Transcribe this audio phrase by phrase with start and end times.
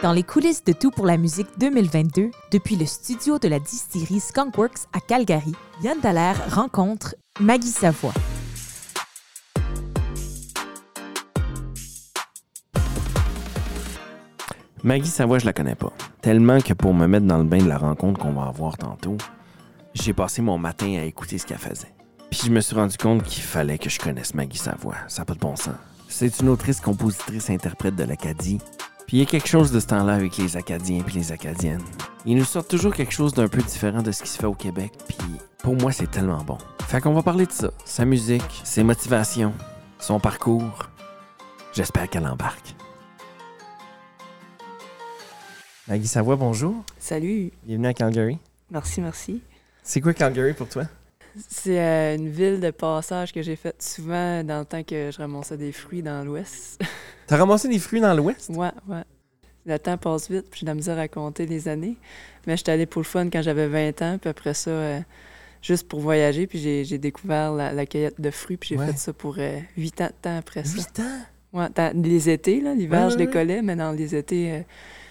[0.00, 4.20] Dans les coulisses de Tout pour la musique 2022, depuis le studio de la distillerie
[4.20, 8.12] Skunkworks à Calgary, Yann Dallaire rencontre Maggie Savoie.
[14.84, 15.92] Maggie Savoie, je la connais pas.
[16.22, 19.16] Tellement que pour me mettre dans le bain de la rencontre qu'on va avoir tantôt,
[19.94, 21.92] j'ai passé mon matin à écouter ce qu'elle faisait.
[22.30, 24.94] Puis je me suis rendu compte qu'il fallait que je connaisse Maggie Savoie.
[25.08, 25.74] Ça n'a pas de bon sens.
[26.08, 28.60] C'est une autrice, compositrice, interprète de l'Acadie.
[29.08, 31.82] Puis il y a quelque chose de ce temps-là avec les Acadiens puis les Acadiennes.
[32.26, 34.52] Ils nous sortent toujours quelque chose d'un peu différent de ce qui se fait au
[34.52, 34.92] Québec.
[35.08, 35.16] Puis
[35.62, 36.58] pour moi, c'est tellement bon.
[36.86, 37.70] Fait qu'on va parler de ça.
[37.86, 39.54] Sa musique, ses motivations,
[39.98, 40.90] son parcours.
[41.72, 42.74] J'espère qu'elle embarque.
[45.88, 46.84] Maggie Savoie, bonjour.
[46.98, 48.36] Salut, Bienvenue à Calgary.
[48.70, 49.40] merci, merci.
[49.82, 50.84] C'est quoi Calgary pour toi?
[51.48, 55.18] C'est euh, une ville de passage que j'ai faite souvent dans le temps que je
[55.18, 56.80] ramassais des fruits dans l'Ouest.
[57.26, 58.50] T'as ramassé des fruits dans l'Ouest?
[58.50, 59.02] ouais, ouais.
[59.66, 61.96] Le temps passe vite, puis j'ai de la misère à compter les années.
[62.46, 65.00] Mais j'étais allée pour le fun quand j'avais 20 ans, puis après ça, euh,
[65.60, 68.86] juste pour voyager, puis j'ai découvert la, la cueillette de fruits, puis j'ai Ouais.
[68.86, 70.74] fait ça pour euh, 8 ans de temps après ça.
[70.76, 71.20] 8 ans?
[71.52, 74.60] Ouais, dans les étés, là, l'hiver, Ouais, je décollais, mais dans les étés, euh,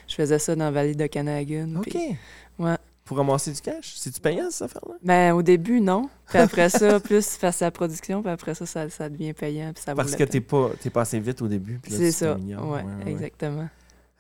[0.08, 1.76] je faisais ça dans la vallée de Canagan.
[1.78, 1.90] OK.
[1.90, 2.16] puis-
[2.60, 2.76] ouais.
[3.08, 3.96] Pour ramasser du cash?
[3.96, 4.96] C'est-tu payant, cette affaire-là?
[5.02, 6.10] Ben, au début, non.
[6.28, 9.72] Puis après ça, plus face à la production, puis après ça, ça, ça devient payant,
[9.74, 11.80] puis ça Parce que t'es pas, pas assez vite au début.
[11.82, 12.36] puis là, C'est ça.
[12.36, 13.12] Ouais, Ouais, ouais.
[13.12, 13.70] exactement.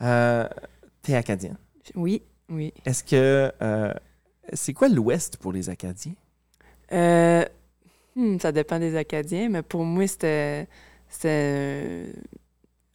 [0.01, 0.47] Euh,
[1.01, 1.57] t'es acadien.
[1.95, 2.73] Oui, oui.
[2.85, 3.51] Est-ce que.
[3.61, 3.93] euh,
[4.53, 6.13] c'est quoi l'Ouest pour les Acadiens?
[6.93, 7.43] Euh,
[8.15, 10.67] hmm, ça dépend des Acadiens, mais pour moi, c'était
[11.09, 12.05] c'était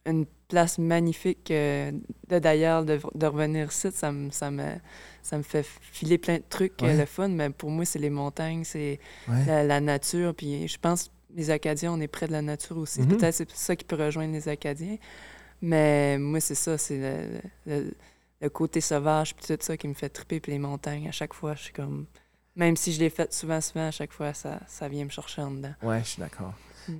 [0.05, 1.49] une place magnifique.
[1.51, 1.91] euh,
[2.29, 4.63] de D'ailleurs, de, de revenir ici, ça me, ça, me,
[5.23, 6.97] ça me fait filer plein de trucs, euh, Ouais.
[6.97, 9.45] le fun, mais pour moi, c'est les montagnes, c'est Ouais.
[9.47, 13.01] la, la nature, puis je pense les Acadiens, on est près de la nature aussi.
[13.01, 13.07] Mhm.
[13.17, 14.97] Peut-être c'est ça qui peut rejoindre les Acadiens.
[15.61, 17.93] Mais moi, c'est ça, c'est le, le-
[18.41, 21.07] le côté sauvage, puis tout ça qui me fait triper, puis les montagnes.
[21.07, 22.05] À chaque fois, je suis comme...
[22.55, 25.41] Même si je l'ai fait souvent, souvent, à chaque fois, ça, ça vient me chercher
[25.41, 25.73] en dedans.
[25.81, 26.53] Ouais, je suis d'accord.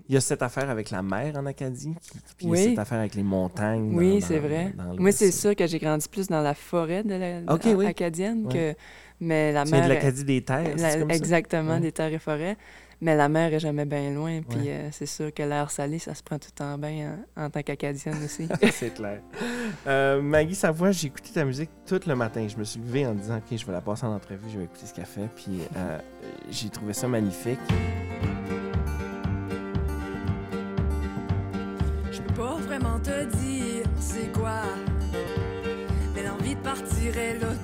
[0.10, 1.94] Il y a cette affaire avec la mer en Acadie,
[2.38, 2.64] puis il y a Oui.
[2.70, 3.92] cette affaire avec les montagnes.
[3.92, 4.74] dans- Oui, c'est vrai.
[4.78, 7.74] dans Moi, c'est sûr que j'ai grandi plus dans la forêt de la, Ok, a-
[7.74, 7.86] oui.
[7.86, 8.74] acadienne que...
[9.20, 9.84] Mais la mer...
[9.84, 11.16] de l'Acadie des terres, La- c'est comme ça?
[11.16, 12.58] exactement, des terres et forêts.
[13.02, 14.42] Mais la mer est jamais bien loin.
[14.42, 17.46] Puis euh, c'est sûr que l'air salé, ça se prend tout le temps bien en,
[17.46, 18.48] en tant qu'Acadienne aussi.
[18.72, 19.20] c'est clair.
[19.88, 22.48] Euh, Maggie Savoie, j'ai écouté ta musique tout le matin.
[22.48, 24.66] Je me suis levé en disant, OK, je vais la passer en entrevue, je vais
[24.66, 25.28] écouter ce qu'elle fait.
[25.36, 26.00] Puis euh,
[26.50, 27.60] j'ai trouvé ça magnifique.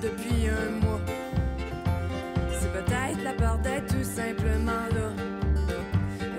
[0.02, 1.00] Depuis un mois.
[2.58, 5.10] C'est peut-être la peur d'être tout simplement là.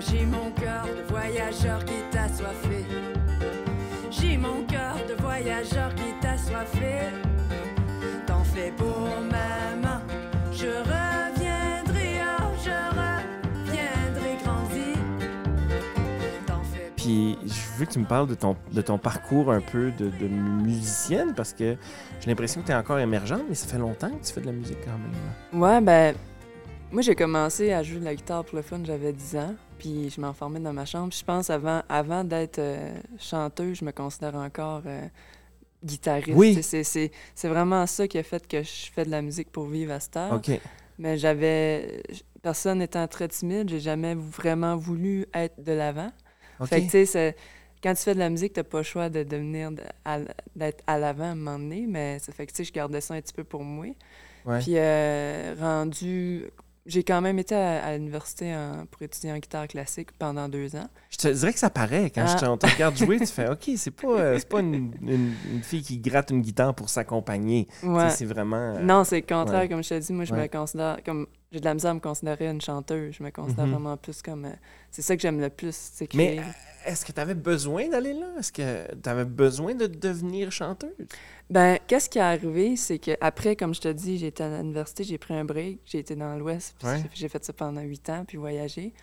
[0.00, 2.84] J'ai mon cœur de voyageur qui est assoiffé.
[4.10, 7.10] J'ai mon cœur de voyageur qui est assoiffé.
[8.26, 9.31] T'en fais pour maman.
[17.82, 21.34] Veux que tu me parles de ton, de ton parcours un peu de, de musicienne
[21.34, 21.76] parce que
[22.20, 24.46] j'ai l'impression que tu es encore émergente, mais ça fait longtemps que tu fais de
[24.46, 25.60] la musique quand même.
[25.60, 26.14] Ouais, ben,
[26.92, 29.54] moi, j'ai commencé à jouer de la guitare pour le fun, j'avais 10 ans.
[29.78, 31.08] Puis je m'enfermais dans ma chambre.
[31.08, 35.06] Puis je pense, avant, avant d'être euh, chanteuse, je me considère encore euh,
[35.82, 36.36] guitariste.
[36.36, 36.62] Oui.
[36.62, 39.66] C'est, c'est, c'est vraiment ça qui a fait que je fais de la musique pour
[39.66, 40.34] vivre à cette heure.
[40.34, 40.50] OK.
[40.98, 42.02] Mais j'avais.
[42.42, 46.12] Personne étant très timide, j'ai jamais vraiment voulu être de l'avant.
[46.60, 46.68] OK.
[46.68, 47.36] Fait que, tu sais,
[47.82, 49.70] quand tu fais de la musique, t'as pas le choix de devenir
[50.56, 53.00] d'être à l'avant à un moment donné, mais ça fait que, tu sais, je gardais
[53.00, 53.86] ça un petit peu pour moi.
[54.44, 54.58] Ouais.
[54.60, 56.44] Puis, euh, rendu.
[56.84, 60.74] J'ai quand même été à, à l'université en- pour étudier en guitare classique pendant deux
[60.74, 60.88] ans.
[61.10, 62.10] Je te dirais que ça paraît.
[62.10, 62.56] Quand je Ah.
[62.56, 65.82] te, regarde jouer, tu fais OK, c'est pas, euh, c'est pas une, une- une fille
[65.82, 67.68] qui gratte une guitare pour s'accompagner.
[67.84, 68.10] Ouais.
[68.10, 68.56] C'est vraiment.
[68.74, 69.68] euh, Non, c'est le contraire, ouais.
[69.68, 70.12] comme je te dis.
[70.12, 71.28] Moi, je me considère comme.
[71.52, 73.14] J'ai de la misère à me considérer une chanteuse.
[73.18, 73.72] Je me considère Mhm.
[73.72, 74.46] vraiment plus comme.
[74.46, 74.52] euh,
[74.90, 76.40] c'est ça que j'aime le plus, c'est Mais
[76.86, 78.26] est-ce que tu avais besoin d'aller là?
[78.38, 80.90] Est-ce que tu avais besoin de devenir chanteuse?
[81.50, 85.04] Ben, qu'est-ce qui est arrivé, c'est que après, comme je te dis, été à l'université,
[85.04, 87.02] j'ai pris un break, j'ai été dans l'Ouest, puis Ouais.
[87.12, 88.94] j'ai- fait ça pendant huit ans, puis voyager.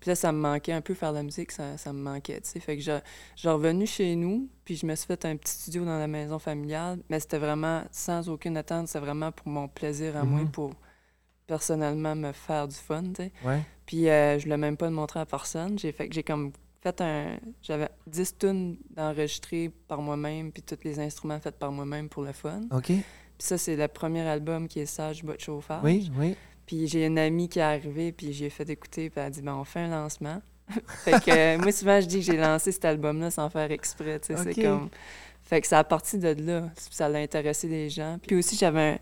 [0.00, 2.40] Puis là, ça me manquait un peu faire de la musique, ça, ça me manquait,
[2.40, 2.58] tu sais.
[2.58, 2.98] Fait que je
[3.36, 6.08] je suis revenu chez nous, puis je me suis fait un petit studio dans la
[6.08, 10.40] maison familiale, mais c'était vraiment sans aucune attente, c'était vraiment pour mon plaisir à moi,
[10.40, 10.50] Mhm.
[10.50, 10.72] pour
[11.46, 13.32] personnellement me faire du fun, tu sais.
[13.44, 13.60] Ouais.
[13.86, 15.78] Puis euh, je voulais même pas le montrer à personne.
[15.78, 16.52] J'ai fait que j'ai comme
[16.82, 17.38] fait un.
[17.62, 22.32] J'avais 10 tunes d'enregistrées par moi-même, puis tous les instruments faits par moi-même pour le
[22.32, 22.62] fun.
[22.70, 22.86] OK.
[22.86, 23.02] Puis
[23.38, 25.82] ça, c'est le premier album qui est Sage Bot Chauffage.
[25.82, 26.36] Oui, oui.
[26.66, 29.42] Puis j'ai une amie qui est arrivée, puis j'ai fait écouter, puis elle a dit
[29.42, 30.40] ben, on fait un lancement.
[31.04, 34.20] fait que euh, moi, souvent, je dis que j'ai lancé cet album-là sans faire exprès.
[34.20, 34.42] tu sais.
[34.42, 34.88] C'est comme.
[35.42, 36.70] Fait que ça a parti de là.
[36.90, 38.18] Ça l'a intéressé les gens.
[38.24, 38.98] Puis aussi, j'avais un,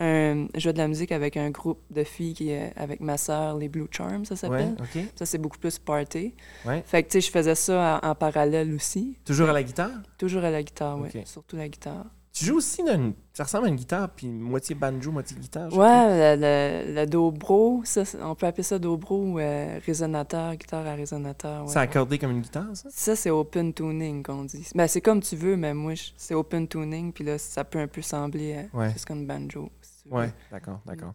[0.00, 3.16] un- je jouais de la musique avec un groupe de filles qui est avec ma
[3.16, 4.76] sœur, les Blue Charms, ça Ouais, s'appelle.
[5.14, 6.34] Ça, c'est beaucoup plus party.
[6.66, 6.82] Ouais.
[6.86, 9.16] Fait que, tu sais, je faisais ça en, en parallèle aussi.
[9.24, 9.90] Toujours à la guitare?
[10.18, 11.08] Toujours à la guitare, oui.
[11.24, 12.06] Surtout la guitare.
[12.32, 13.12] Tu joues aussi d'une...
[13.32, 15.72] Ça ressemble à une guitare, puis moitié banjo, moitié guitare.
[15.72, 20.84] Ouais, le, le, le dobro, ça, on peut appeler ça dobro ou euh, résonateur, guitare
[20.84, 21.62] à résonateur.
[21.62, 21.68] ouais.
[21.68, 22.88] C'est accordé comme une guitare, ça?
[22.90, 24.66] Ça, c'est open tuning qu'on dit.
[24.74, 27.86] Ben, c'est comme tu veux, mais moi, c'est open tuning, puis là, ça peut un
[27.86, 28.90] peu sembler Ouais.
[28.92, 29.70] juste comme banjo.
[30.04, 30.16] Tu veux.
[30.16, 31.14] Ouais, d'accord, d'accord.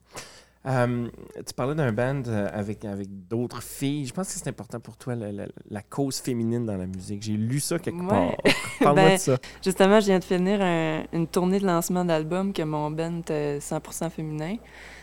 [0.66, 1.08] Euh,
[1.48, 4.06] tu parlais d'un band euh, avec, avec d'autres filles.
[4.06, 7.24] Je pense que c'est important pour toi, la, la- la cause féminine dans la musique.
[7.24, 8.08] J'ai lu ça quelque Ouais.
[8.10, 8.36] part.
[8.82, 9.38] Parle-moi Ben, de ça.
[9.64, 13.60] Justement, je viens de finir un- une tournée de lancement d'album que mon band est
[13.62, 14.58] 100% féminin.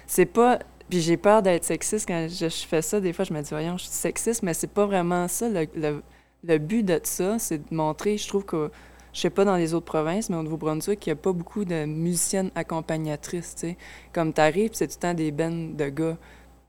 [0.07, 0.59] C'est pas...
[0.91, 3.01] Puis j'ai peur d'être sexiste quand je, je fais ça.
[3.01, 5.49] Des fois, je me dis, voyons, je suis sexiste, mais c'est pas vraiment ça.
[5.49, 6.03] Le, le-
[6.45, 8.71] le but de ça, c'est de montrer, je trouve que,
[9.17, 11.65] je sais pas dans les autres provinces, mais au Nouveau-Brunswick, il n'y a pas beaucoup
[11.65, 13.77] de musiciennes accompagnatrices, tu sais.
[14.13, 16.19] Comme t'arrives, c'est tout le temps des bands de gars.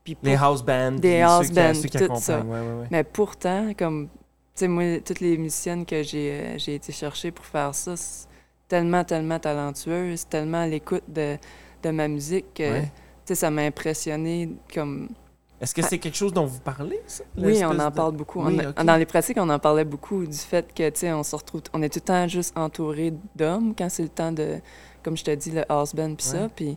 [0.02, 0.92] Puis Les pour- house bands.
[0.92, 2.40] Des house bands, tout ça.
[2.40, 2.86] Ouais, ouais, ouais.
[2.90, 4.14] Mais pourtant, comme, tu
[4.54, 8.26] sais, moi, toutes les musiciennes que j'ai euh, j'ai été chercher pour faire ça, c'est
[8.66, 11.36] tellement, tellement talentueuses, tellement à l'écoute de,
[11.82, 12.86] de ma musique que, tu
[13.26, 15.10] sais, ça m'a impressionné comme...
[15.60, 17.24] Est-ce que c'est quelque chose dont vous parlez, ça?
[17.36, 18.42] Oui, on en de- parle beaucoup.
[18.44, 18.84] Oui, On- ok.
[18.84, 21.62] Dans les pratiques, on en parlait beaucoup du fait que, tu sais, on se retrouve...
[21.72, 24.58] On est tout le temps juste entouré d'hommes quand c'est le temps de,
[25.02, 26.38] comme je te dis, le house band puis Ouais.
[26.38, 26.76] ça, puis...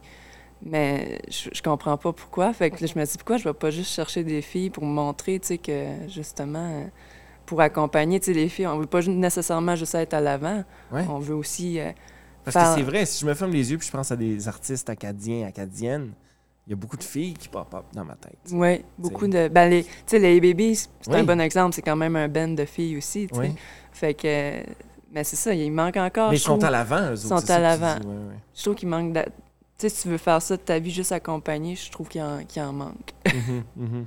[0.64, 2.54] Mais je, je comprends pas pourquoi.
[2.54, 4.84] Fait que là, je me dis, pourquoi je vais pas juste chercher des filles pour
[4.86, 6.86] me montrer, tu sais, que, justement...
[7.46, 10.64] pour accompagner, tu sais, les filles, on veut pas nécessairement juste être à l'avant.
[10.92, 11.06] Ouais.
[11.10, 11.80] On veut aussi...
[11.80, 11.92] euh,
[12.44, 14.16] Parce faire- que c'est vrai, si je me ferme les yeux puis je pense à
[14.16, 16.14] des artistes acadiens, acadiennes,
[16.68, 18.38] il y a beaucoup de filles qui pop-up dans ma tête.
[18.52, 19.48] Oui, beaucoup de.
[19.48, 21.20] Ben, les, tu sais, les Babies, c'est Oui.
[21.20, 21.74] un bon exemple.
[21.76, 23.28] C'est quand même un band de filles aussi.
[23.34, 23.54] Oui.
[23.92, 24.64] Fait que.
[25.14, 26.30] Mais c'est ça, il manque encore.
[26.30, 27.22] Mais ils sont trouve, à l'avant, eux autres.
[27.28, 28.00] sont c'est ça à que l'avant.
[28.00, 28.40] dis, ouais, ouais.
[28.56, 29.12] je trouve qu'il manque.
[29.12, 29.32] d'a- Tu
[29.78, 32.40] sais, si tu veux faire ça de ta vie juste accompagné, je trouve qu'il en,
[32.58, 33.14] en manque.
[33.34, 34.06] Mhm, mhm.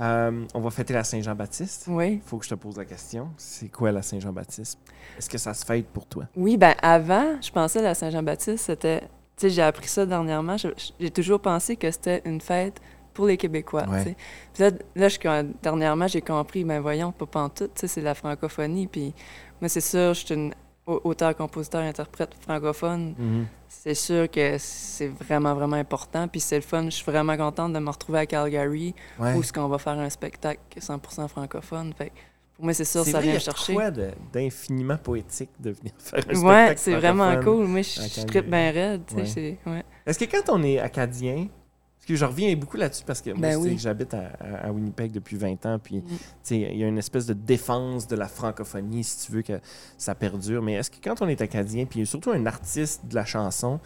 [0.00, 1.84] Euh, on va fêter la Saint-Jean-Baptiste.
[1.86, 2.14] Oui.
[2.14, 3.28] Il faut que je te pose la question.
[3.36, 4.78] C'est quoi la Saint-Jean-Baptiste?
[5.18, 6.24] Est-ce que ça se fête pour toi?
[6.34, 9.02] Oui, ben avant, je pensais à la Saint-Jean-Baptiste, c'était.
[9.42, 10.56] Sais, j'ai appris ça dernièrement.
[11.00, 12.80] J'ai toujours pensé que c'était une fête
[13.12, 13.84] pour les Québécois.
[13.88, 14.14] Ouais.
[14.54, 15.18] Puis là, là je-
[15.60, 18.86] dernièrement, j'ai compris, ben voyons, pas pantoute, c'est la francophonie.
[18.86, 19.12] Puis
[19.60, 20.54] moi, c'est sûr, je suis une
[20.86, 23.14] au- auteur, compositeur, interprète francophone.
[23.18, 23.46] Mhm.
[23.68, 26.28] C'est sûr que c'est vraiment, vraiment important.
[26.28, 26.84] Puis c'est le fun.
[26.84, 29.34] Je suis vraiment contente de me retrouver à Calgary Ouais.
[29.34, 31.92] où ce qu'on va faire un spectacle 100% francophone.
[31.98, 32.12] Fait
[32.62, 33.74] moi, c'est sûr, C'est ça vrai, vient me chercher.
[33.74, 37.66] quoi de- d'infiniment poétique de venir faire un Ouais, c'est vraiment cool.
[37.66, 39.02] Moi, je, je trippe bien raide.
[39.14, 39.26] Ouais.
[39.26, 39.82] c'est- ouais.
[40.06, 41.48] Est-ce que quand on est acadien,
[41.98, 43.76] parce que je reviens beaucoup là-dessus parce que moi, Ben oui.
[43.78, 44.30] j'habite à,
[44.64, 46.04] à- Winnipeg depuis 20 ans, puis Mm.
[46.50, 49.60] il y a une espèce de défense de la francophonie, si tu veux que
[49.98, 50.62] ça perdure.
[50.62, 53.78] Mais est-ce que quand on est acadien, puis surtout un artiste de la chanson,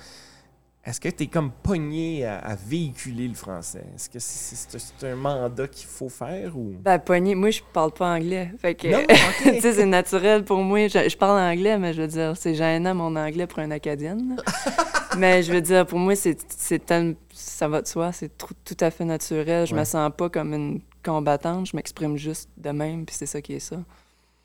[0.87, 3.85] est-ce que tu es comme pogné à, à véhiculer le français?
[3.94, 6.75] Est-ce que c'est c'est- c'est un mandat qu'il faut faire ou...
[6.81, 8.53] Ben, poignée, moi, je parle pas anglais.
[8.59, 9.05] Fait que,
[9.55, 10.87] tu sais, c'est naturel pour moi.
[10.88, 14.37] Je, je parle anglais, mais je veux dire, c'est gênant mon anglais pour une Acadienne.
[15.19, 18.77] mais je veux dire, pour moi, c'est c'est tel- ça va de soi, c'est tout
[18.81, 19.67] à fait naturel.
[19.67, 19.81] Je Ouais.
[19.81, 23.55] me sens pas comme une combattante, je m'exprime juste de même, puis c'est ça qui
[23.55, 23.77] est ça.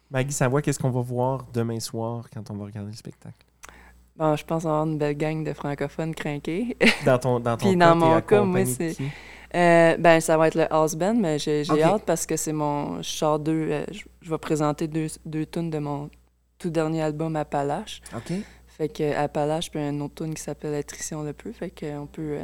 [0.09, 3.45] Maggie Savoie, qu'est-ce qu'on va voir demain soir quand on va regarder le spectacle?
[4.17, 6.77] Bon, je pense avoir une belle gang de francophones crinqués.
[7.05, 8.95] Dans ton, dans ton Puis cas, dans mon cas, moi, c'est-?
[9.55, 13.01] Euh, ben, ça va être le house band, mais j'ai hâte parce que c'est mon.
[13.01, 13.67] Je sors deux.
[13.71, 16.09] euh, je, je vais présenter deux, deux tunes de mon
[16.57, 18.01] tout dernier album Appalache.
[18.15, 18.31] OK.
[18.67, 21.51] Fait que Appalache, puis un autre tune qui s'appelle Attrition le peu.
[21.51, 22.37] Fait que on peut.
[22.39, 22.43] euh,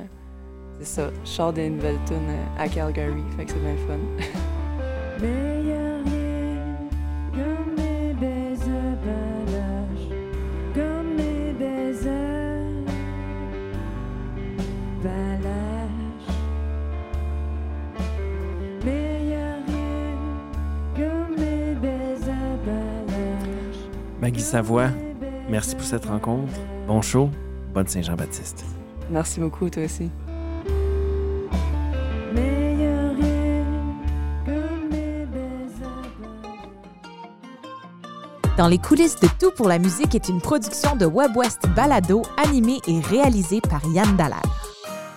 [0.79, 1.09] c'est ça.
[1.23, 3.23] Je sors des nouvelles tunes euh, à Calgary.
[3.37, 3.97] Fait que c'est bien fun.
[5.21, 5.56] Mais
[24.47, 24.91] Savoie,
[25.49, 26.53] merci pour cette rencontre.
[26.87, 27.29] Bon show.
[27.73, 28.63] Bonne Saint-Jean-Baptiste.
[29.09, 30.09] Merci beaucoup, toi aussi.
[38.57, 42.79] Dans les coulisses de Tout pour la musique est une production de WebWest Balado animée
[42.87, 44.41] et réalisée par Yann Dallaire.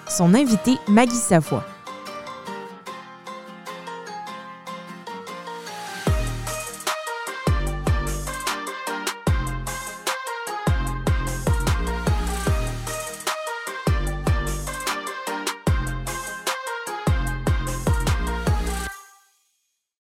[0.08, 1.64] Son invité, Maggie Savoie.